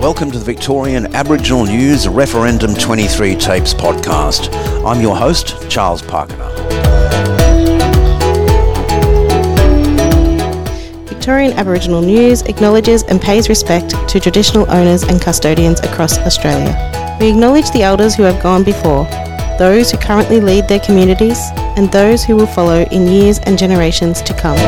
Welcome 0.00 0.30
to 0.30 0.38
the 0.38 0.44
Victorian 0.44 1.12
Aboriginal 1.16 1.66
News 1.66 2.06
Referendum 2.06 2.74
23 2.74 3.34
Tapes 3.34 3.74
podcast. 3.74 4.54
I'm 4.86 5.00
your 5.00 5.16
host, 5.16 5.68
Charles 5.68 6.00
Parker. 6.00 6.36
Victorian 11.06 11.52
Aboriginal 11.54 12.00
News 12.00 12.42
acknowledges 12.42 13.02
and 13.02 13.20
pays 13.20 13.48
respect 13.48 13.96
to 14.08 14.20
traditional 14.20 14.70
owners 14.70 15.02
and 15.02 15.20
custodians 15.20 15.80
across 15.80 16.18
Australia. 16.18 17.16
We 17.20 17.28
acknowledge 17.28 17.72
the 17.72 17.82
elders 17.82 18.14
who 18.14 18.22
have 18.22 18.40
gone 18.40 18.62
before, 18.62 19.06
those 19.58 19.90
who 19.90 19.98
currently 19.98 20.40
lead 20.40 20.68
their 20.68 20.78
communities, 20.78 21.50
and 21.78 21.92
those 21.92 22.24
who 22.24 22.34
will 22.34 22.46
follow 22.46 22.82
in 22.90 23.06
years 23.06 23.38
and 23.38 23.56
generations 23.56 24.20
to 24.22 24.34
come. 24.34 24.58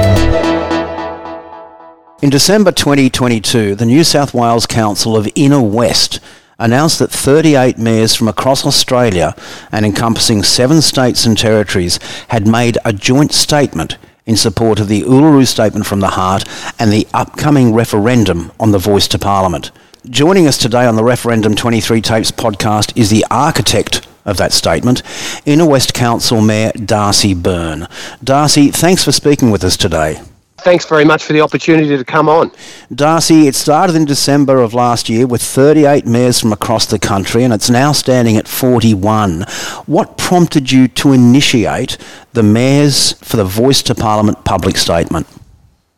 In 2.23 2.30
December 2.30 2.70
2022, 2.70 3.74
the 3.74 3.84
New 3.84 4.05
South 4.05 4.33
Wales 4.33 4.64
Council 4.64 5.16
of 5.16 5.28
Inner 5.34 5.60
West 5.60 6.20
announced 6.60 7.00
that 7.00 7.10
38 7.10 7.78
mayors 7.78 8.14
from 8.14 8.28
across 8.28 8.64
Australia 8.64 9.34
and 9.73 9.84
encompassing 9.84 10.45
seven 10.45 10.80
states 10.80 11.27
and 11.27 11.36
territories 11.36 11.98
had 12.28 12.46
made 12.46 12.78
a 12.84 12.92
joint 12.92 13.33
statement 13.33 13.98
in 14.24 14.36
support 14.36 14.78
of 14.78 14.86
the 14.86 15.02
Uluru 15.02 15.45
Statement 15.47 15.86
from 15.86 15.98
the 15.98 16.11
Heart 16.11 16.45
and 16.78 16.92
the 16.92 17.08
upcoming 17.12 17.74
referendum 17.74 18.52
on 18.61 18.70
the 18.70 18.78
voice 18.78 19.08
to 19.08 19.19
Parliament. 19.19 19.72
Joining 20.08 20.47
us 20.47 20.56
today 20.56 20.86
on 20.86 20.95
the 20.95 21.02
Referendum 21.02 21.56
23 21.56 22.00
Tapes 22.02 22.30
podcast 22.30 22.97
is 22.97 23.11
the 23.11 23.27
architect 23.30 24.06
of 24.30 24.37
that 24.39 24.52
statement, 24.52 25.02
Inner 25.45 25.66
West 25.66 25.95
Council 25.95 26.41
Mayor 26.41 26.73
Darcy 26.73 27.34
Byrne. 27.34 27.87
Darcy, 28.23 28.70
thanks 28.70 29.05
for 29.05 29.12
speaking 29.12 29.51
with 29.51 29.65
us 29.65 29.77
today. 29.77 30.20
Thanks 30.62 30.84
very 30.84 31.06
much 31.06 31.25
for 31.25 31.33
the 31.33 31.41
opportunity 31.41 31.97
to 31.97 32.05
come 32.05 32.29
on. 32.29 32.53
Darcy, 32.95 33.47
it 33.47 33.55
started 33.55 33.97
in 33.97 34.05
December 34.05 34.61
of 34.61 34.75
last 34.75 35.09
year 35.09 35.27
with 35.27 35.41
38 35.41 36.05
mayors 36.05 36.39
from 36.39 36.53
across 36.53 36.84
the 36.84 36.98
country 36.98 37.45
and 37.45 37.53
it's 37.55 37.70
now 37.70 37.92
standing 37.92 38.37
at 38.37 38.47
41. 38.47 39.42
What 39.87 40.19
prompted 40.19 40.70
you 40.70 40.87
to 40.89 41.12
initiate 41.12 41.97
the 42.34 42.42
Mayors 42.42 43.12
for 43.25 43.39
the 43.39 43.44
Voice 43.44 43.83
to 43.84 43.94
Parliament 43.94 44.44
public 44.44 44.77
statement? 44.77 45.27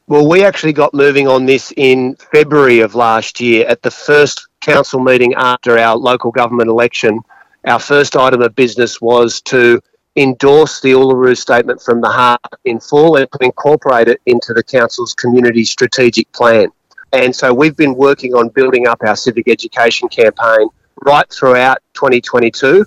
Well, 0.06 0.28
we 0.28 0.44
actually 0.44 0.74
got 0.74 0.94
moving 0.94 1.26
on 1.26 1.46
this 1.46 1.72
in 1.76 2.16
February 2.32 2.80
of 2.80 2.94
last 2.94 3.40
year 3.40 3.66
at 3.66 3.82
the 3.82 3.90
first 3.90 4.46
council 4.60 5.00
meeting 5.00 5.34
after 5.34 5.76
our 5.76 5.96
local 5.96 6.30
government 6.30 6.68
election. 6.68 7.20
Our 7.64 7.78
first 7.78 8.16
item 8.16 8.42
of 8.42 8.54
business 8.56 9.00
was 9.00 9.40
to 9.42 9.80
endorse 10.16 10.80
the 10.80 10.92
Uluru 10.92 11.36
Statement 11.36 11.80
from 11.80 12.00
the 12.00 12.08
Heart 12.08 12.40
in 12.64 12.80
full 12.80 13.16
and 13.16 13.30
to 13.32 13.38
incorporate 13.40 14.08
it 14.08 14.20
into 14.26 14.52
the 14.52 14.62
Council's 14.62 15.14
community 15.14 15.64
strategic 15.64 16.30
plan. 16.32 16.68
And 17.12 17.34
so 17.34 17.52
we've 17.52 17.76
been 17.76 17.94
working 17.94 18.34
on 18.34 18.48
building 18.48 18.86
up 18.86 18.98
our 19.02 19.16
civic 19.16 19.48
education 19.48 20.08
campaign 20.08 20.68
right 21.04 21.28
throughout 21.30 21.78
2022. 21.94 22.84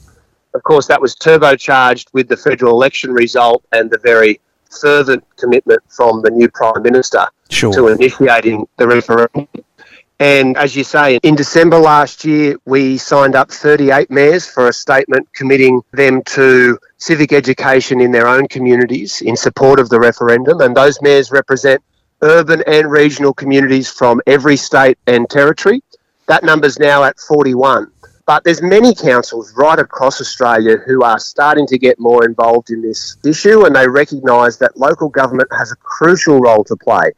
Of 0.53 0.63
course, 0.63 0.87
that 0.87 1.01
was 1.01 1.15
turbocharged 1.15 2.07
with 2.13 2.27
the 2.27 2.37
federal 2.37 2.73
election 2.73 3.11
result 3.11 3.63
and 3.71 3.89
the 3.89 3.99
very 3.99 4.39
fervent 4.81 5.23
commitment 5.37 5.81
from 5.89 6.21
the 6.21 6.31
new 6.31 6.49
Prime 6.49 6.81
Minister 6.81 7.27
sure. 7.49 7.73
to 7.73 7.87
initiating 7.87 8.67
the 8.77 8.87
referendum. 8.87 9.47
And 10.19 10.55
as 10.55 10.75
you 10.75 10.85
say, 10.85 11.19
in 11.23 11.35
December 11.35 11.77
last 11.77 12.23
year, 12.23 12.55
we 12.65 12.97
signed 12.97 13.35
up 13.35 13.51
38 13.51 14.09
mayors 14.09 14.47
for 14.47 14.69
a 14.69 14.73
statement 14.73 15.27
committing 15.33 15.81
them 15.91 16.21
to 16.23 16.79
civic 16.97 17.33
education 17.33 17.99
in 17.99 18.11
their 18.11 18.27
own 18.27 18.47
communities 18.47 19.21
in 19.21 19.35
support 19.35 19.77
of 19.77 19.89
the 19.89 19.99
referendum. 19.99 20.61
And 20.61 20.75
those 20.75 21.01
mayors 21.01 21.31
represent 21.31 21.83
urban 22.21 22.63
and 22.65 22.89
regional 22.89 23.33
communities 23.33 23.89
from 23.89 24.21
every 24.25 24.55
state 24.55 24.97
and 25.05 25.29
territory. 25.29 25.83
That 26.27 26.45
number's 26.45 26.79
now 26.79 27.03
at 27.03 27.19
41. 27.19 27.91
But 28.25 28.43
there's 28.43 28.61
many 28.61 28.95
councils 28.95 29.53
right 29.55 29.77
across 29.77 30.21
Australia 30.21 30.77
who 30.77 31.03
are 31.03 31.19
starting 31.19 31.67
to 31.67 31.77
get 31.77 31.99
more 31.99 32.25
involved 32.25 32.71
in 32.71 32.81
this 32.81 33.17
issue 33.23 33.65
and 33.65 33.75
they 33.75 33.87
recognise 33.87 34.57
that 34.59 34.77
local 34.77 35.09
government 35.09 35.49
has 35.55 35.71
a 35.71 35.75
crucial 35.75 36.39
role 36.39 36.63
to 36.63 36.75
play 36.77 37.11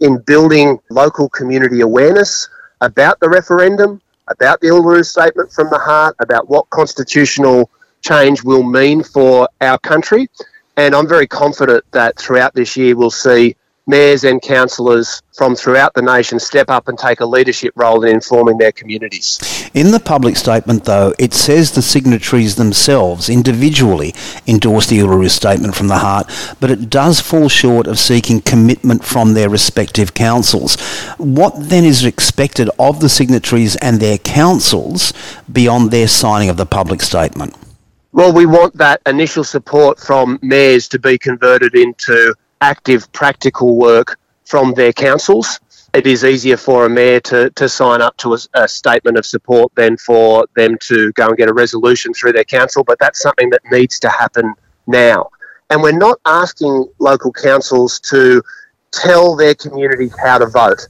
in 0.00 0.18
building 0.18 0.78
local 0.90 1.28
community 1.28 1.80
awareness 1.80 2.48
about 2.80 3.20
the 3.20 3.28
referendum, 3.28 4.00
about 4.28 4.60
the 4.60 4.68
Uluru 4.68 5.04
Statement 5.04 5.52
from 5.52 5.70
the 5.70 5.78
Heart, 5.78 6.16
about 6.18 6.48
what 6.48 6.68
constitutional 6.70 7.70
change 8.02 8.42
will 8.42 8.62
mean 8.62 9.02
for 9.02 9.48
our 9.60 9.78
country. 9.78 10.28
And 10.76 10.94
I'm 10.94 11.08
very 11.08 11.26
confident 11.26 11.84
that 11.92 12.18
throughout 12.18 12.54
this 12.54 12.76
year 12.76 12.96
we'll 12.96 13.10
see 13.10 13.56
mayors 13.86 14.24
and 14.24 14.40
councillors 14.40 15.22
from 15.36 15.54
throughout 15.54 15.92
the 15.94 16.02
nation 16.02 16.38
step 16.38 16.70
up 16.70 16.88
and 16.88 16.98
take 16.98 17.20
a 17.20 17.26
leadership 17.26 17.72
role 17.76 18.02
in 18.04 18.14
informing 18.14 18.56
their 18.58 18.72
communities. 18.72 19.38
In 19.74 19.90
the 19.90 20.00
public 20.00 20.36
statement, 20.36 20.84
though, 20.84 21.12
it 21.18 21.34
says 21.34 21.72
the 21.72 21.82
signatories 21.82 22.54
themselves 22.54 23.28
individually 23.28 24.14
endorse 24.46 24.86
the 24.86 25.00
Uluru 25.00 25.28
Statement 25.28 25.74
from 25.74 25.88
the 25.88 25.98
Heart, 25.98 26.30
but 26.60 26.70
it 26.70 26.88
does 26.88 27.20
fall 27.20 27.48
short 27.48 27.86
of 27.86 27.98
seeking 27.98 28.40
commitment 28.40 29.04
from 29.04 29.34
their 29.34 29.50
respective 29.50 30.14
councils. 30.14 30.80
What 31.18 31.54
then 31.56 31.84
is 31.84 32.04
expected 32.04 32.70
of 32.78 33.00
the 33.00 33.08
signatories 33.08 33.76
and 33.76 34.00
their 34.00 34.18
councils 34.18 35.12
beyond 35.52 35.90
their 35.90 36.08
signing 36.08 36.48
of 36.48 36.56
the 36.56 36.66
public 36.66 37.02
statement? 37.02 37.54
Well, 38.12 38.32
we 38.32 38.46
want 38.46 38.76
that 38.76 39.02
initial 39.06 39.42
support 39.42 39.98
from 39.98 40.38
mayors 40.40 40.88
to 40.90 41.00
be 41.00 41.18
converted 41.18 41.74
into 41.74 42.32
active, 42.64 43.12
practical 43.12 43.76
work 43.76 44.18
from 44.44 44.72
their 44.72 44.92
councils. 44.92 45.60
It 45.92 46.06
is 46.06 46.24
easier 46.24 46.56
for 46.56 46.86
a 46.86 46.88
mayor 46.88 47.20
to, 47.20 47.50
to 47.50 47.68
sign 47.68 48.00
up 48.00 48.16
to 48.16 48.34
a, 48.34 48.38
a, 48.54 48.66
statement 48.66 49.18
of 49.18 49.26
support 49.26 49.70
than 49.74 49.98
for 49.98 50.46
them 50.56 50.78
to 50.88 51.12
go 51.12 51.28
and 51.28 51.36
get 51.36 51.48
a 51.50 51.52
resolution 51.52 52.14
through 52.14 52.32
their 52.32 52.44
council, 52.44 52.82
but 52.82 52.98
that's 52.98 53.20
something 53.20 53.50
that 53.50 53.60
needs 53.70 54.00
to 54.00 54.08
happen 54.08 54.54
now. 54.86 55.28
And 55.68 55.82
we're 55.82 55.92
not 56.08 56.18
asking 56.24 56.88
local 56.98 57.32
councils 57.32 58.00
to 58.12 58.42
tell 58.90 59.36
their 59.36 59.54
communities 59.54 60.14
how 60.18 60.38
to 60.38 60.46
vote. 60.46 60.88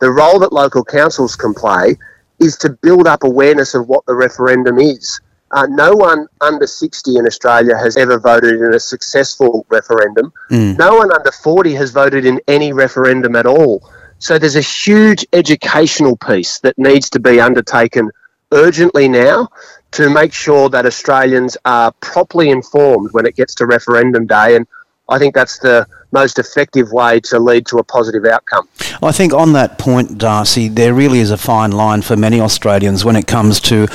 The 0.00 0.10
role 0.10 0.38
that 0.40 0.52
local 0.52 0.84
councils 0.84 1.36
can 1.36 1.54
play 1.54 1.96
is 2.38 2.56
to 2.58 2.70
build 2.70 3.06
up 3.06 3.24
awareness 3.24 3.74
of 3.74 3.88
what 3.88 4.04
the 4.06 4.14
referendum 4.14 4.78
is. 4.78 5.20
Uh, 5.54 5.66
no 5.70 5.92
one 5.94 6.26
under 6.40 6.66
60 6.66 7.16
in 7.16 7.26
Australia 7.26 7.76
has 7.78 7.96
ever 7.96 8.18
voted 8.18 8.60
in 8.60 8.74
a 8.74 8.80
successful 8.80 9.64
referendum. 9.68 10.32
Mm. 10.50 10.76
No 10.76 10.96
one 10.96 11.12
under 11.12 11.30
40 11.30 11.74
has 11.74 11.92
voted 11.92 12.26
in 12.26 12.40
any 12.48 12.72
referendum 12.72 13.36
at 13.36 13.46
all. 13.46 13.88
So 14.18 14.36
there's 14.36 14.56
a 14.56 14.60
huge 14.60 15.24
educational 15.32 16.16
piece 16.16 16.58
that 16.60 16.76
needs 16.76 17.08
to 17.10 17.20
be 17.20 17.40
undertaken 17.40 18.10
urgently 18.50 19.06
now 19.06 19.48
to 19.92 20.10
make 20.10 20.32
sure 20.32 20.68
that 20.70 20.86
Australians 20.86 21.56
are 21.64 21.92
properly 22.00 22.50
informed 22.50 23.12
when 23.12 23.24
it 23.24 23.36
gets 23.36 23.54
to 23.56 23.66
referendum 23.66 24.26
day. 24.26 24.56
And 24.56 24.66
I 25.08 25.20
think 25.20 25.36
that's 25.36 25.60
the 25.60 25.86
most 26.10 26.40
effective 26.40 26.90
way 26.90 27.20
to 27.20 27.38
lead 27.38 27.66
to 27.66 27.78
a 27.78 27.84
positive 27.84 28.24
outcome. 28.24 28.68
I 29.00 29.12
think 29.12 29.32
on 29.32 29.52
that 29.52 29.78
point, 29.78 30.18
Darcy, 30.18 30.66
there 30.68 30.94
really 30.94 31.20
is 31.20 31.30
a 31.30 31.36
fine 31.36 31.70
line 31.70 32.02
for 32.02 32.16
many 32.16 32.40
Australians 32.40 33.04
when 33.04 33.14
it 33.14 33.28
comes 33.28 33.60
to 33.60 33.86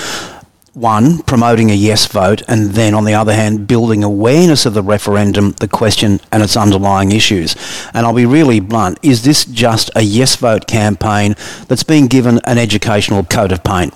one, 0.80 1.20
promoting 1.24 1.70
a 1.70 1.74
yes 1.74 2.06
vote, 2.06 2.42
and 2.48 2.72
then 2.72 2.94
on 2.94 3.06
the 3.06 3.14
other 3.14 3.34
hand, 3.34 3.68
building 3.68 4.04
awareness 4.04 4.66
of 4.66 4.74
the 4.74 4.82
referendum, 4.82 5.52
the 5.60 5.68
question, 5.68 6.20
and 6.32 6.42
its 6.42 6.56
underlying 6.56 7.12
issues. 7.12 7.56
And 7.94 8.06
I'll 8.06 8.14
be 8.14 8.26
really 8.26 8.60
blunt 8.60 8.98
is 9.04 9.24
this 9.24 9.46
just 9.46 9.92
a 9.96 10.02
yes 10.02 10.36
vote 10.36 10.68
campaign 10.68 11.36
that's 11.68 11.84
being 11.84 12.08
given 12.08 12.40
an 12.46 12.58
educational 12.58 13.24
coat 13.24 13.52
of 13.52 13.64
paint? 13.64 13.94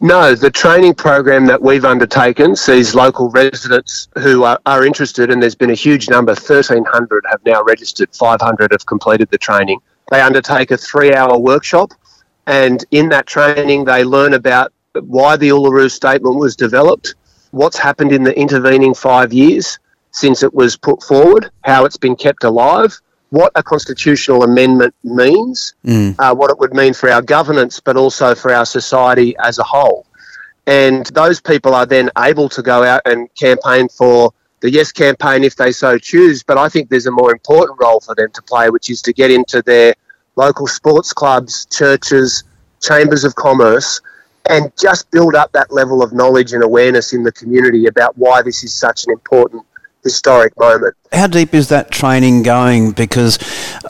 No, 0.00 0.34
the 0.34 0.50
training 0.50 0.94
program 0.94 1.46
that 1.46 1.62
we've 1.62 1.84
undertaken 1.84 2.56
sees 2.56 2.92
local 2.92 3.30
residents 3.30 4.08
who 4.18 4.42
are, 4.42 4.58
are 4.66 4.84
interested, 4.84 5.30
and 5.30 5.40
there's 5.40 5.54
been 5.54 5.70
a 5.70 5.74
huge 5.74 6.10
number 6.10 6.32
1,300 6.32 7.24
have 7.30 7.40
now 7.46 7.62
registered, 7.62 8.12
500 8.12 8.72
have 8.72 8.84
completed 8.84 9.30
the 9.30 9.38
training. 9.38 9.78
They 10.10 10.20
undertake 10.20 10.72
a 10.72 10.76
three 10.76 11.14
hour 11.14 11.38
workshop, 11.38 11.92
and 12.48 12.84
in 12.90 13.10
that 13.10 13.26
training, 13.26 13.84
they 13.84 14.02
learn 14.02 14.34
about 14.34 14.72
why 14.94 15.36
the 15.36 15.48
Uluru 15.48 15.90
Statement 15.90 16.36
was 16.36 16.56
developed, 16.56 17.14
what's 17.50 17.78
happened 17.78 18.12
in 18.12 18.22
the 18.22 18.38
intervening 18.38 18.94
five 18.94 19.32
years 19.32 19.78
since 20.10 20.42
it 20.42 20.52
was 20.52 20.76
put 20.76 21.02
forward, 21.02 21.50
how 21.62 21.84
it's 21.84 21.96
been 21.96 22.16
kept 22.16 22.44
alive, 22.44 22.98
what 23.30 23.50
a 23.54 23.62
constitutional 23.62 24.42
amendment 24.42 24.94
means, 25.02 25.74
mm. 25.84 26.14
uh, 26.18 26.34
what 26.34 26.50
it 26.50 26.58
would 26.58 26.74
mean 26.74 26.92
for 26.92 27.10
our 27.10 27.22
governance, 27.22 27.80
but 27.80 27.96
also 27.96 28.34
for 28.34 28.52
our 28.52 28.66
society 28.66 29.34
as 29.42 29.58
a 29.58 29.62
whole. 29.62 30.06
And 30.66 31.06
those 31.06 31.40
people 31.40 31.74
are 31.74 31.86
then 31.86 32.10
able 32.18 32.48
to 32.50 32.62
go 32.62 32.84
out 32.84 33.00
and 33.06 33.34
campaign 33.34 33.88
for 33.88 34.32
the 34.60 34.70
Yes 34.70 34.92
campaign 34.92 35.44
if 35.44 35.56
they 35.56 35.72
so 35.72 35.98
choose. 35.98 36.42
But 36.42 36.58
I 36.58 36.68
think 36.68 36.88
there's 36.88 37.06
a 37.06 37.10
more 37.10 37.32
important 37.32 37.80
role 37.80 38.00
for 38.00 38.14
them 38.14 38.30
to 38.32 38.42
play, 38.42 38.70
which 38.70 38.90
is 38.90 39.02
to 39.02 39.12
get 39.12 39.30
into 39.30 39.62
their 39.62 39.94
local 40.36 40.66
sports 40.66 41.12
clubs, 41.12 41.66
churches, 41.66 42.44
chambers 42.80 43.24
of 43.24 43.34
commerce, 43.34 44.00
and 44.48 44.72
just 44.76 45.10
build 45.10 45.34
up 45.34 45.52
that 45.52 45.72
level 45.72 46.02
of 46.02 46.12
knowledge 46.12 46.52
and 46.52 46.62
awareness 46.62 47.12
in 47.12 47.22
the 47.22 47.32
community 47.32 47.86
about 47.86 48.16
why 48.16 48.42
this 48.42 48.64
is 48.64 48.74
such 48.74 49.04
an 49.06 49.12
important 49.12 49.64
historic 50.02 50.52
moment. 50.58 50.94
How 51.12 51.26
deep 51.26 51.54
is 51.54 51.68
that 51.68 51.90
training 51.90 52.42
going? 52.42 52.92
Because 52.92 53.38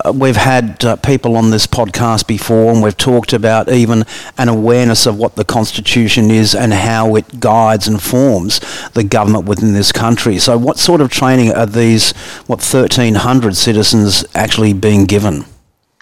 uh, 0.04 0.12
we've 0.12 0.36
had 0.36 0.84
uh, 0.84 0.96
people 0.96 1.36
on 1.36 1.50
this 1.50 1.66
podcast 1.66 2.26
before 2.26 2.72
and 2.72 2.82
we've 2.82 2.96
talked 2.96 3.32
about 3.32 3.70
even 3.70 4.04
an 4.36 4.48
awareness 4.48 5.06
of 5.06 5.16
what 5.16 5.36
the 5.36 5.44
Constitution 5.44 6.30
is 6.30 6.54
and 6.54 6.72
how 6.72 7.14
it 7.16 7.40
guides 7.40 7.88
and 7.88 8.02
forms 8.02 8.60
the 8.90 9.04
government 9.04 9.46
within 9.46 9.72
this 9.72 9.92
country. 9.92 10.38
So, 10.38 10.58
what 10.58 10.78
sort 10.78 11.00
of 11.00 11.10
training 11.10 11.52
are 11.52 11.66
these, 11.66 12.12
what, 12.46 12.60
1,300 12.60 13.56
citizens 13.56 14.24
actually 14.34 14.72
being 14.72 15.06
given? 15.06 15.44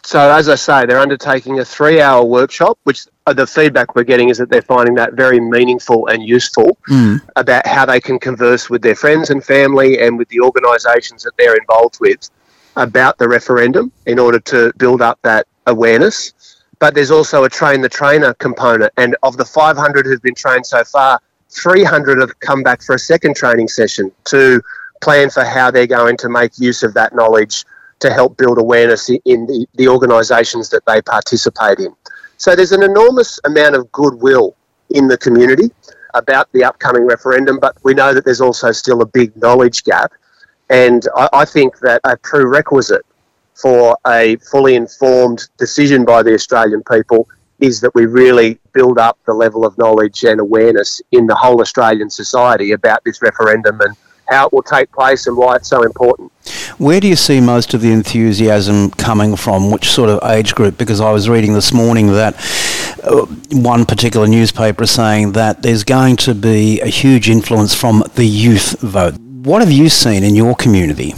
So, 0.03 0.19
as 0.31 0.49
I 0.49 0.55
say, 0.55 0.87
they're 0.87 0.99
undertaking 0.99 1.61
a 1.61 1.65
three 1.65 2.01
hour 2.01 2.25
workshop, 2.25 2.79
which 2.85 3.07
uh, 3.27 3.33
the 3.33 3.47
feedback 3.47 3.95
we're 3.95 4.05
getting 4.05 4.31
is 4.31 4.39
that 4.39 4.49
they're 4.49 4.63
finding 4.63 4.95
that 4.95 5.13
very 5.15 5.41
meaningful 5.41 6.07
and 6.09 6.23
useful 6.27 6.79
mm. 6.89 7.21
about 7.37 7.67
how 7.67 7.87
they 7.87 8.01
can 8.01 8.19
converse 8.19 8.71
with 8.71 8.83
their 8.83 8.95
friends 8.95 9.31
and 9.31 9.45
family 9.45 10.01
and 10.01 10.17
with 10.17 10.29
the 10.29 10.41
organisations 10.41 11.23
that 11.23 11.33
they're 11.39 11.57
involved 11.57 11.99
with 12.01 12.31
about 12.77 13.19
the 13.19 13.29
referendum 13.29 13.93
in 14.07 14.19
order 14.19 14.41
to 14.41 14.73
build 14.79 15.03
up 15.03 15.19
that 15.23 15.47
awareness. 15.67 16.33
But 16.79 16.95
there's 16.95 17.11
also 17.11 17.45
a 17.45 17.49
train 17.51 17.83
the 17.83 17.89
trainer 17.89 18.33
component, 18.35 18.93
and 18.97 19.17
of 19.23 19.37
the 19.37 19.45
500 19.45 20.07
who've 20.07 20.23
been 20.23 20.35
trained 20.35 20.65
so 20.65 20.83
far, 20.83 21.21
300 21.51 22.21
have 22.21 22.39
come 22.41 22.63
back 22.63 22.83
for 22.83 22.95
a 22.95 22.99
second 22.99 23.37
training 23.37 23.69
session 23.69 24.11
to 24.25 24.63
plan 25.03 25.29
for 25.31 25.45
how 25.45 25.71
they're 25.71 25.87
going 25.87 26.17
to 26.17 26.29
make 26.29 26.59
use 26.59 26.83
of 26.83 26.95
that 26.95 27.15
knowledge 27.15 27.65
to 28.01 28.11
help 28.11 28.37
build 28.37 28.59
awareness 28.59 29.09
in 29.09 29.47
the, 29.47 29.67
the 29.75 29.89
organisations 29.89 30.69
that 30.71 30.85
they 30.87 31.01
participate 31.03 31.79
in. 31.79 31.95
So 32.37 32.57
there's 32.57 32.73
an 32.73 32.83
enormous 32.83 33.39
amount 33.45 33.77
of 33.77 33.93
goodwill 33.93 34.57
in 34.91 35.07
the 35.09 35.19
community 35.19 35.71
about 36.15 36.51
the 36.53 36.65
upcoming 36.65 37.05
referendum, 37.05 37.61
but 37.61 37.77
we 37.83 37.95
know 37.95 38.13
that 38.15 38.25
there's 38.25 38.41
also 38.41 38.73
still 38.73 39.03
a 39.03 39.07
big 39.07 39.37
knowledge 39.37 39.85
gap. 39.85 40.13
And 40.69 41.07
I, 41.15 41.29
I 41.33 41.45
think 41.45 41.79
that 41.81 42.01
a 42.05 42.17
prerequisite 42.17 43.05
for 43.55 43.97
a 44.07 44.37
fully 44.37 44.75
informed 44.75 45.49
decision 45.59 46.05
by 46.05 46.23
the 46.23 46.33
Australian 46.35 46.83
people 46.91 47.29
is 47.61 47.81
that 47.83 47.95
we 47.95 48.07
really 48.07 48.59
build 48.73 48.99
up 48.99 49.19
the 49.27 49.35
level 49.35 49.67
of 49.67 49.77
knowledge 49.77 50.25
and 50.25 50.41
awareness 50.41 51.03
in 51.13 51.27
the 51.27 51.35
whole 51.35 51.61
Australian 51.61 52.09
society 52.09 52.73
about 52.73 53.05
this 53.05 53.21
referendum 53.21 53.81
and 53.83 53.95
how 54.31 54.47
it 54.47 54.53
will 54.53 54.63
take 54.63 54.91
place 54.93 55.27
and 55.27 55.37
why 55.37 55.57
it's 55.57 55.69
so 55.69 55.83
important. 55.83 56.33
Where 56.79 57.01
do 57.01 57.09
you 57.09 57.17
see 57.17 57.41
most 57.41 57.75
of 57.75 57.81
the 57.83 57.93
enthusiasm 57.93 58.91
coming 58.93 59.37
from? 59.37 59.71
Which 59.71 59.91
sort 59.91 60.09
of 60.09 60.21
age 60.31 60.55
group? 60.55 60.79
Because 60.79 61.01
I 61.01 61.11
was 61.11 61.29
reading 61.29 61.53
this 61.53 61.73
morning 61.73 62.07
that 62.09 62.35
uh, 63.03 63.27
one 63.53 63.85
particular 63.85 64.27
newspaper 64.27 64.85
is 64.85 64.91
saying 64.91 65.33
that 65.33 65.63
there's 65.63 65.85
going 65.85 66.17
to 66.19 66.35
be 66.35 66.81
a 66.81 66.87
huge 66.87 67.29
influence 67.29 67.75
from 67.75 68.05
the 68.15 68.25
youth 68.25 68.81
vote. 68.81 69.15
What 69.19 69.63
have 69.63 69.73
you 69.73 69.89
seen 69.89 70.23
in 70.23 70.35
your 70.35 70.55
community? 70.55 71.15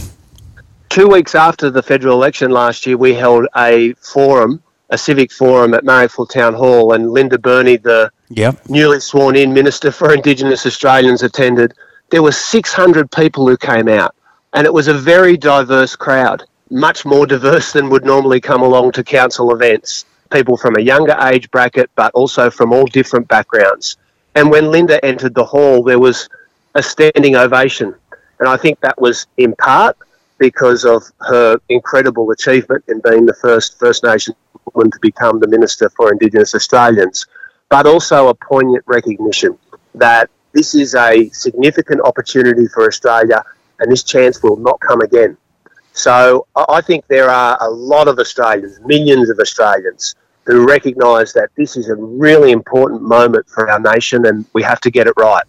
Two 0.89 1.07
weeks 1.07 1.35
after 1.35 1.69
the 1.69 1.81
federal 1.81 2.15
election 2.15 2.51
last 2.51 2.85
year, 2.85 2.97
we 2.97 3.13
held 3.13 3.47
a 3.55 3.93
forum, 3.93 4.61
a 4.89 4.97
civic 4.97 5.31
forum 5.31 5.73
at 5.73 5.83
Marrickville 5.83 6.29
Town 6.29 6.53
Hall, 6.53 6.93
and 6.93 7.11
Linda 7.11 7.37
Burney, 7.37 7.77
the 7.77 8.11
yep. 8.29 8.57
newly 8.69 8.99
sworn 8.99 9.35
in 9.35 9.53
Minister 9.53 9.91
for 9.91 10.13
Indigenous 10.13 10.65
Australians, 10.65 11.23
attended 11.23 11.73
there 12.13 12.21
were 12.21 12.31
600 12.31 13.09
people 13.09 13.47
who 13.47 13.57
came 13.57 13.87
out, 13.87 14.13
and 14.53 14.67
it 14.67 14.73
was 14.73 14.87
a 14.87 14.93
very 14.93 15.35
diverse 15.35 15.95
crowd, 15.95 16.43
much 16.69 17.05
more 17.05 17.25
diverse 17.25 17.73
than 17.73 17.89
would 17.89 18.05
normally 18.05 18.39
come 18.39 18.61
along 18.61 18.91
to 18.91 19.03
council 19.03 19.51
events. 19.51 20.05
People 20.31 20.55
from 20.55 20.75
a 20.77 20.79
younger 20.79 21.17
age 21.21 21.49
bracket, 21.49 21.89
but 21.95 22.13
also 22.13 22.51
from 22.51 22.71
all 22.71 22.85
different 22.85 23.27
backgrounds. 23.29 23.97
And 24.35 24.51
when 24.51 24.69
Linda 24.69 25.03
entered 25.03 25.33
the 25.33 25.43
hall, 25.43 25.81
there 25.81 25.97
was 25.97 26.29
a 26.75 26.83
standing 26.83 27.35
ovation. 27.35 27.95
And 28.39 28.47
I 28.47 28.57
think 28.57 28.79
that 28.81 29.01
was 29.01 29.25
in 29.37 29.55
part 29.55 29.97
because 30.37 30.85
of 30.85 31.01
her 31.21 31.57
incredible 31.69 32.29
achievement 32.29 32.83
in 32.89 33.01
being 33.03 33.25
the 33.25 33.33
first 33.41 33.79
First 33.79 34.03
Nation 34.03 34.35
woman 34.75 34.91
to 34.91 34.99
become 35.01 35.39
the 35.39 35.47
Minister 35.47 35.89
for 35.89 36.11
Indigenous 36.11 36.53
Australians, 36.53 37.25
but 37.69 37.87
also 37.87 38.27
a 38.27 38.35
poignant 38.35 38.83
recognition 38.85 39.57
that 39.95 40.29
this 40.53 40.75
is 40.75 40.95
a 40.95 41.29
significant 41.29 42.01
opportunity 42.01 42.67
for 42.67 42.87
Australia, 42.87 43.43
and 43.79 43.91
this 43.91 44.03
chance 44.03 44.41
will 44.41 44.57
not 44.57 44.79
come 44.79 45.01
again. 45.01 45.37
So 45.93 46.47
I 46.55 46.81
think 46.81 47.05
there 47.07 47.29
are 47.29 47.57
a 47.61 47.69
lot 47.69 48.07
of 48.07 48.17
Australians, 48.19 48.79
millions 48.81 49.29
of 49.29 49.39
Australians, 49.39 50.15
who 50.45 50.65
recognise 50.65 51.33
that 51.33 51.49
this 51.55 51.77
is 51.77 51.89
a 51.89 51.95
really 51.95 52.51
important 52.51 53.01
moment 53.01 53.47
for 53.47 53.69
our 53.69 53.79
nation 53.79 54.25
and 54.25 54.45
we 54.53 54.63
have 54.63 54.81
to 54.81 54.91
get 54.91 55.07
it 55.07 55.13
right. 55.17 55.45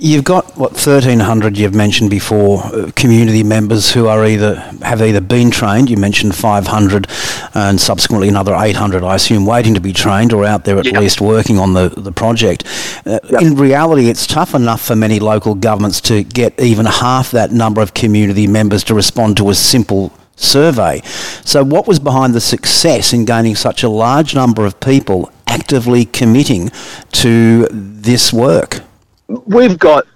You've 0.00 0.22
got 0.22 0.56
what 0.56 0.72
1,300 0.72 1.58
you've 1.58 1.74
mentioned 1.74 2.08
before 2.08 2.64
uh, 2.64 2.92
community 2.94 3.42
members 3.42 3.90
who 3.90 4.06
are 4.06 4.24
either 4.24 4.54
have 4.80 5.02
either 5.02 5.20
been 5.20 5.50
trained. 5.50 5.90
You 5.90 5.96
mentioned 5.96 6.36
500, 6.36 7.08
and 7.54 7.80
subsequently 7.80 8.28
another 8.28 8.54
800, 8.54 9.02
I 9.02 9.16
assume, 9.16 9.44
waiting 9.44 9.74
to 9.74 9.80
be 9.80 9.92
trained 9.92 10.32
or 10.32 10.44
out 10.44 10.64
there 10.64 10.78
at 10.78 10.86
yep. 10.86 11.00
least 11.00 11.20
working 11.20 11.58
on 11.58 11.72
the 11.72 11.88
the 11.88 12.12
project. 12.12 12.64
Uh, 13.04 13.18
yep. 13.28 13.42
In 13.42 13.56
reality, 13.56 14.08
it's 14.08 14.24
tough 14.24 14.54
enough 14.54 14.82
for 14.82 14.94
many 14.94 15.18
local 15.18 15.56
governments 15.56 16.00
to 16.02 16.22
get 16.22 16.60
even 16.60 16.86
half 16.86 17.32
that 17.32 17.50
number 17.50 17.80
of 17.80 17.92
community 17.94 18.46
members 18.46 18.84
to 18.84 18.94
respond 18.94 19.36
to 19.38 19.50
a 19.50 19.54
simple 19.54 20.12
survey. 20.36 21.00
So, 21.44 21.64
what 21.64 21.88
was 21.88 21.98
behind 21.98 22.34
the 22.34 22.40
success 22.40 23.12
in 23.12 23.24
gaining 23.24 23.56
such 23.56 23.82
a 23.82 23.88
large 23.88 24.32
number 24.32 24.64
of 24.64 24.78
people 24.78 25.32
actively 25.48 26.04
committing 26.04 26.70
to 27.12 27.66
this 27.72 28.32
work? 28.32 28.82
We've 29.28 29.78
got 29.78 30.06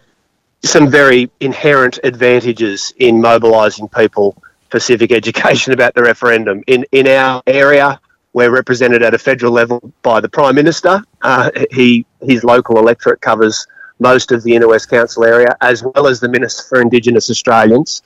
some 0.64 0.90
very 0.90 1.30
inherent 1.40 1.98
advantages 2.04 2.92
in 2.98 3.20
mobilising 3.20 3.88
people 3.88 4.36
for 4.70 4.80
civic 4.80 5.12
education 5.20 5.72
about 5.72 5.94
the 5.94 6.02
referendum. 6.02 6.62
In 6.66 6.84
in 6.92 7.06
our 7.06 7.42
area, 7.46 8.00
we're 8.32 8.50
represented 8.50 9.02
at 9.02 9.14
a 9.14 9.18
federal 9.18 9.52
level 9.52 9.92
by 10.02 10.20
the 10.20 10.28
Prime 10.28 10.54
Minister. 10.54 11.02
Uh, 11.20 11.50
he 11.70 12.06
his 12.20 12.44
local 12.44 12.78
electorate 12.78 13.20
covers 13.20 13.66
most 13.98 14.32
of 14.32 14.42
the 14.42 14.54
Inner 14.54 14.68
West 14.68 14.88
Council 14.88 15.24
area, 15.24 15.56
as 15.60 15.82
well 15.82 16.06
as 16.06 16.18
the 16.18 16.28
Minister 16.28 16.62
for 16.64 16.80
Indigenous 16.80 17.30
Australians. 17.30 18.02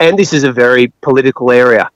And 0.00 0.18
this 0.18 0.32
is 0.32 0.44
a 0.44 0.52
very 0.52 0.88
political 1.02 1.50
area. 1.50 1.88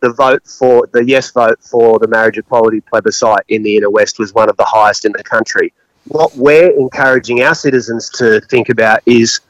The 0.00 0.12
vote 0.12 0.46
for 0.46 0.88
the 0.92 1.04
yes 1.04 1.30
vote 1.30 1.58
for 1.62 1.98
the 1.98 2.08
marriage 2.08 2.38
equality 2.38 2.80
plebiscite 2.80 3.44
in 3.48 3.62
the 3.62 3.76
Inner 3.76 3.90
West 3.90 4.18
was 4.18 4.34
one 4.34 4.48
of 4.50 4.56
the 4.56 4.64
highest 4.64 5.04
in 5.04 5.12
the 5.12 5.24
country 5.24 5.72
what 6.08 6.34
we're 6.36 6.70
encouraging 6.70 7.42
our 7.42 7.54
citizens 7.54 8.10
to 8.10 8.40
think 8.42 8.68
about 8.68 9.00
is 9.06 9.40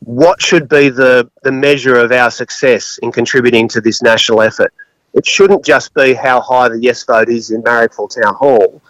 what 0.00 0.40
should 0.40 0.68
be 0.68 0.88
the, 0.88 1.30
the 1.42 1.52
measure 1.52 1.96
of 1.96 2.12
our 2.12 2.30
success 2.30 2.98
in 3.02 3.10
contributing 3.10 3.68
to 3.68 3.80
this 3.80 4.02
national 4.02 4.42
effort. 4.42 4.72
It 5.14 5.26
shouldn't 5.26 5.64
just 5.64 5.94
be 5.94 6.14
how 6.14 6.40
high 6.40 6.68
the 6.68 6.78
yes 6.78 7.02
vote 7.04 7.28
is 7.28 7.50
in 7.50 7.62
Marrickville 7.62 8.14
Town 8.22 8.34
Hall. 8.34 8.82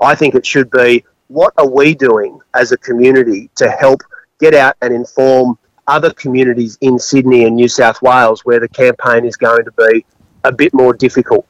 I 0.00 0.14
think 0.14 0.34
it 0.34 0.44
should 0.44 0.70
be 0.70 1.04
what 1.28 1.54
are 1.56 1.68
we 1.68 1.94
doing 1.94 2.38
as 2.54 2.72
a 2.72 2.76
community 2.76 3.50
to 3.56 3.70
help 3.70 4.02
get 4.38 4.54
out 4.54 4.76
and 4.82 4.94
inform 4.94 5.58
other 5.86 6.12
communities 6.12 6.78
in 6.80 6.98
Sydney 6.98 7.44
and 7.44 7.56
New 7.56 7.68
South 7.68 8.00
Wales 8.02 8.44
where 8.44 8.60
the 8.60 8.68
campaign 8.68 9.24
is 9.24 9.36
going 9.36 9.64
to 9.64 9.72
be 9.72 10.04
a 10.44 10.52
bit 10.52 10.74
more 10.74 10.92
difficult. 10.92 11.46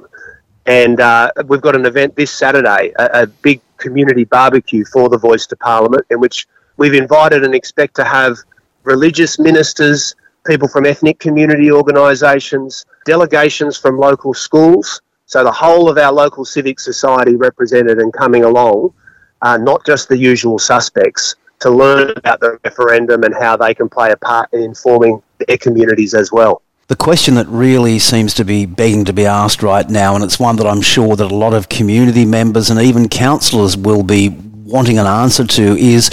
And 0.67 1.01
uh, 1.01 1.33
we've 1.47 1.61
got 1.61 1.75
an 1.75 1.87
event 1.87 2.15
this 2.15 2.31
Saturday, 2.31 2.93
a, 2.99 3.23
a, 3.23 3.27
big 3.27 3.61
community 3.83 4.25
barbecue 4.25 4.85
for 4.85 5.09
the 5.09 5.19
Voice 5.19 5.47
to 5.49 5.57
Parliament, 5.57 6.07
in 6.11 6.21
which 6.21 6.47
we've 6.77 6.95
invited 6.95 7.45
and 7.45 7.55
expect 7.55 7.97
to 7.97 8.05
have 8.05 8.37
religious 8.85 9.39
ministers, 9.39 10.15
people 10.47 10.69
from 10.69 10.87
ethnic 10.87 11.19
community 11.19 11.71
organisations, 11.71 12.87
delegations 13.05 13.77
from 13.77 13.99
local 13.99 14.33
schools. 14.33 15.03
So 15.27 15.45
the 15.45 15.53
whole 15.53 15.89
of 15.89 15.99
our 15.99 16.13
local 16.13 16.45
civic 16.45 16.81
society 16.81 17.37
represented 17.37 17.99
and 17.99 18.13
coming 18.13 18.45
along, 18.45 18.95
uh, 19.43 19.57
not 19.57 19.85
just 19.85 20.09
the 20.09 20.17
usual 20.17 20.59
suspects, 20.59 21.37
to 21.61 21.71
learn 21.71 22.13
about 22.17 22.41
the 22.41 22.59
referendum 22.65 23.23
and 23.23 23.35
how 23.35 23.57
they 23.57 23.75
can 23.75 23.89
play 23.89 24.11
a 24.11 24.17
part 24.17 24.53
in 24.53 24.63
informing 24.63 25.23
their 25.47 25.59
communities 25.59 26.15
as 26.15 26.33
well 26.33 26.62
the 26.89 26.97
question 26.97 27.35
that 27.35 27.47
really 27.49 27.99
seems 27.99 28.35
to 28.35 28.45
be 28.45 28.67
begging 28.67 29.05
to 29.07 29.13
be 29.13 29.27
asked 29.27 29.63
right 29.63 29.89
now, 29.89 30.15
and 30.15 30.25
it's 30.25 30.39
one 30.39 30.57
that 30.57 30.67
I'm 30.67 30.83
sure 30.83 31.17
that 31.17 31.31
a 31.31 31.35
lot 31.35 31.55
of 31.55 31.69
community 31.69 32.25
members 32.25 32.71
and 32.71 32.81
even 32.81 33.09
councillors 33.09 33.77
will 33.77 34.03
be 34.03 34.29
wanting 34.29 34.99
an 34.99 35.07
answer 35.07 35.47
to, 35.47 35.77
is 35.77 36.11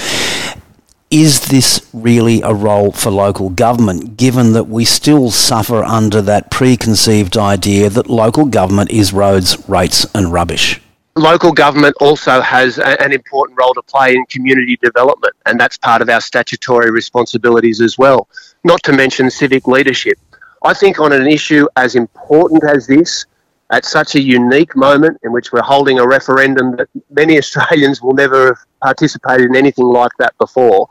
is 1.11 1.47
this 1.47 1.89
really 1.91 2.41
a 2.43 2.53
role 2.53 2.91
for 2.91 3.09
local 3.09 3.49
government, 3.49 4.15
given 4.15 4.53
that 4.53 4.65
we 4.65 4.85
still 4.85 5.31
suffer 5.31 5.83
under 5.83 6.21
that 6.21 6.51
preconceived 6.51 7.35
idea 7.35 7.89
that 7.89 8.07
local 8.07 8.45
government 8.45 8.91
is 8.91 9.11
roads, 9.11 9.67
rates, 9.67 10.05
and 10.13 10.31
rubbish? 10.31 10.79
Local 11.15 11.51
government 11.51 11.95
also 11.99 12.41
has 12.41 12.77
a, 12.77 13.01
an 13.01 13.11
important 13.11 13.57
role 13.59 13.73
to 13.73 13.81
play 13.81 14.13
in 14.13 14.23
community 14.27 14.77
development, 14.83 15.33
and 15.47 15.59
that's 15.59 15.77
part 15.77 16.03
of 16.03 16.09
our 16.09 16.21
statutory 16.21 16.91
responsibilities 16.91 17.81
as 17.81 17.97
well. 17.97 18.29
Not 18.63 18.83
to 18.83 18.93
mention 18.93 19.31
civic 19.31 19.67
leadership. 19.67 20.19
I 20.63 20.73
think 20.73 20.99
on 20.99 21.13
an 21.13 21.27
issue 21.27 21.67
as 21.75 21.95
important 21.95 22.63
as 22.63 22.87
this, 22.87 23.25
at 23.71 23.85
such 23.85 24.15
a 24.15 24.21
unique 24.21 24.75
moment 24.75 25.19
in 25.23 25.31
which 25.31 25.51
we're 25.51 25.61
holding 25.61 25.99
a 25.99 26.07
referendum 26.07 26.75
that 26.77 26.89
many 27.11 27.37
Australians 27.43 28.01
will 28.01 28.13
never 28.13 28.47
have 28.47 28.65
participated 28.81 29.45
in 29.45 29.55
anything 29.55 29.85
like 29.85 30.11
that 30.19 30.37
before, 30.37 30.87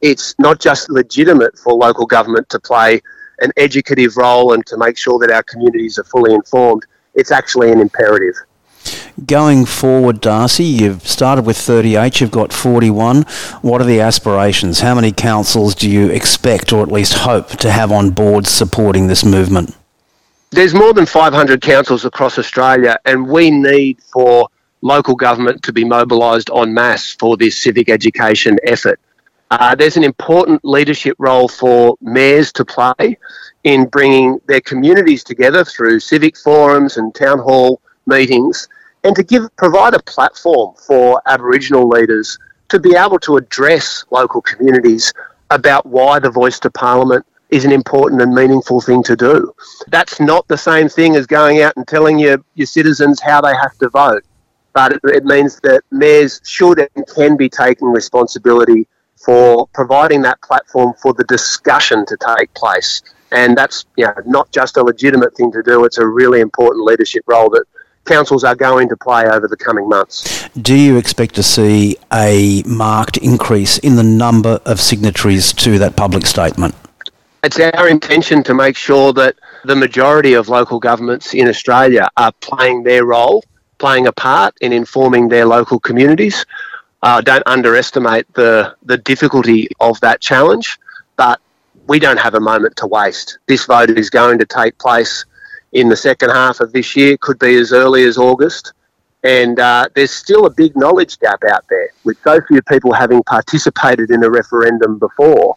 it's 0.00 0.34
not 0.38 0.60
just 0.60 0.90
legitimate 0.90 1.58
for 1.58 1.74
local 1.74 2.06
government 2.06 2.48
to 2.48 2.58
play 2.58 3.00
an 3.40 3.50
educative 3.56 4.16
role 4.16 4.52
and 4.52 4.64
to 4.66 4.76
make 4.76 4.96
sure 4.96 5.18
that 5.18 5.30
our 5.30 5.42
communities 5.42 5.98
are 5.98 6.04
fully 6.04 6.34
informed, 6.34 6.86
it's 7.14 7.30
actually 7.30 7.72
an 7.72 7.80
imperative. 7.80 8.34
Going 9.26 9.66
forward, 9.66 10.20
Darcy, 10.20 10.64
you've 10.64 11.06
started 11.06 11.44
with 11.44 11.56
38, 11.58 12.20
you've 12.20 12.30
got 12.30 12.52
41. 12.52 13.22
What 13.60 13.80
are 13.80 13.84
the 13.84 14.00
aspirations? 14.00 14.80
How 14.80 14.94
many 14.94 15.12
councils 15.12 15.74
do 15.74 15.90
you 15.90 16.08
expect 16.08 16.72
or 16.72 16.82
at 16.82 16.92
least 16.92 17.14
hope 17.14 17.48
to 17.58 17.70
have 17.70 17.92
on 17.92 18.10
board 18.10 18.46
supporting 18.46 19.08
this 19.08 19.24
movement? 19.24 19.76
There's 20.50 20.74
more 20.74 20.94
than 20.94 21.06
500 21.06 21.60
councils 21.60 22.04
across 22.04 22.38
Australia, 22.38 22.98
and 23.04 23.28
we 23.28 23.50
need 23.50 24.00
for 24.12 24.48
local 24.80 25.16
government 25.16 25.62
to 25.64 25.72
be 25.72 25.84
mobilised 25.84 26.48
en 26.50 26.72
masse 26.72 27.14
for 27.14 27.36
this 27.36 27.60
civic 27.60 27.88
education 27.88 28.58
effort. 28.64 29.00
Uh, 29.50 29.74
there's 29.74 29.96
an 29.96 30.04
important 30.04 30.64
leadership 30.64 31.16
role 31.18 31.48
for 31.48 31.96
mayors 32.00 32.52
to 32.52 32.64
play 32.64 33.18
in 33.64 33.86
bringing 33.86 34.40
their 34.46 34.60
communities 34.60 35.24
together 35.24 35.64
through 35.64 36.00
civic 36.00 36.38
forums 36.38 36.96
and 36.96 37.14
town 37.14 37.38
hall 37.38 37.80
meetings 38.06 38.68
and 39.04 39.16
to 39.16 39.22
give 39.22 39.44
provide 39.56 39.94
a 39.94 40.02
platform 40.02 40.74
for 40.86 41.22
Aboriginal 41.26 41.88
leaders 41.88 42.38
to 42.68 42.78
be 42.78 42.94
able 42.94 43.18
to 43.20 43.36
address 43.36 44.04
local 44.10 44.40
communities 44.40 45.12
about 45.50 45.84
why 45.86 46.18
the 46.18 46.30
voice 46.30 46.60
to 46.60 46.70
Parliament 46.70 47.26
is 47.50 47.64
an 47.64 47.72
important 47.72 48.22
and 48.22 48.32
meaningful 48.32 48.80
thing 48.80 49.02
to 49.02 49.16
do. 49.16 49.52
That's 49.88 50.20
not 50.20 50.46
the 50.46 50.56
same 50.56 50.88
thing 50.88 51.16
as 51.16 51.26
going 51.26 51.60
out 51.60 51.76
and 51.76 51.86
telling 51.86 52.18
your, 52.18 52.38
your 52.54 52.66
citizens 52.66 53.20
how 53.20 53.40
they 53.40 53.54
have 53.54 53.76
to 53.78 53.88
vote, 53.88 54.22
but 54.72 54.92
it, 54.92 55.00
it 55.04 55.24
means 55.24 55.58
that 55.60 55.82
mayors 55.90 56.40
should 56.44 56.78
and 56.78 57.06
can 57.08 57.36
be 57.36 57.48
taking 57.48 57.88
responsibility 57.88 58.86
for 59.16 59.66
providing 59.74 60.22
that 60.22 60.40
platform 60.42 60.94
for 61.02 61.12
the 61.12 61.24
discussion 61.24 62.06
to 62.06 62.16
take 62.36 62.54
place. 62.54 63.02
And 63.32 63.56
that's 63.56 63.84
you 63.96 64.06
know, 64.06 64.14
not 64.26 64.50
just 64.52 64.76
a 64.76 64.82
legitimate 64.82 65.36
thing 65.36 65.50
to 65.52 65.62
do, 65.62 65.84
it's 65.84 65.98
a 65.98 66.06
really 66.06 66.40
important 66.40 66.84
leadership 66.84 67.24
role 67.26 67.50
that 67.50 67.64
councils 68.04 68.44
are 68.44 68.56
going 68.56 68.88
to 68.88 68.96
play 68.96 69.24
over 69.24 69.46
the 69.46 69.56
coming 69.56 69.88
months. 69.88 70.48
Do 70.50 70.74
you 70.74 70.96
expect 70.96 71.34
to 71.36 71.42
see 71.42 71.96
a 72.12 72.62
marked 72.66 73.16
increase 73.18 73.78
in 73.78 73.96
the 73.96 74.02
number 74.02 74.60
of 74.64 74.80
signatories 74.80 75.52
to 75.54 75.78
that 75.78 75.96
public 75.96 76.26
statement? 76.26 76.74
It's 77.42 77.58
our 77.58 77.88
intention 77.88 78.42
to 78.44 78.54
make 78.54 78.76
sure 78.76 79.12
that 79.14 79.36
the 79.64 79.76
majority 79.76 80.34
of 80.34 80.48
local 80.48 80.78
governments 80.78 81.32
in 81.34 81.48
Australia 81.48 82.08
are 82.16 82.32
playing 82.40 82.82
their 82.82 83.06
role, 83.06 83.44
playing 83.78 84.06
a 84.06 84.12
part 84.12 84.54
in 84.60 84.72
informing 84.72 85.28
their 85.28 85.46
local 85.46 85.78
communities. 85.80 86.44
Uh, 87.02 87.20
don't 87.22 87.42
underestimate 87.46 88.32
the, 88.34 88.76
the 88.82 88.98
difficulty 88.98 89.68
of 89.80 89.98
that 90.00 90.20
challenge, 90.20 90.78
but 91.16 91.40
we 91.86 91.98
don't 91.98 92.18
have 92.18 92.34
a 92.34 92.40
moment 92.40 92.76
to 92.76 92.86
waste. 92.86 93.38
This 93.46 93.64
vote 93.64 93.90
is 93.90 94.10
going 94.10 94.38
to 94.38 94.46
take 94.46 94.76
place 94.78 95.24
in 95.72 95.88
the 95.88 95.96
second 95.96 96.30
half 96.30 96.60
of 96.60 96.72
this 96.72 96.96
year, 96.96 97.16
could 97.18 97.38
be 97.38 97.56
as 97.56 97.72
early 97.72 98.04
as 98.04 98.18
August. 98.18 98.72
And 99.22 99.60
uh, 99.60 99.88
there's 99.94 100.10
still 100.10 100.46
a 100.46 100.50
big 100.50 100.76
knowledge 100.76 101.18
gap 101.18 101.42
out 101.44 101.64
there 101.68 101.90
with 102.04 102.18
so 102.24 102.40
few 102.48 102.62
people 102.62 102.92
having 102.92 103.22
participated 103.24 104.10
in 104.10 104.24
a 104.24 104.30
referendum 104.30 104.98
before 104.98 105.56